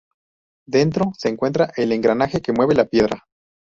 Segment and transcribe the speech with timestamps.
[0.67, 3.27] Dentro se encuentra el engranaje que mueve la piedra.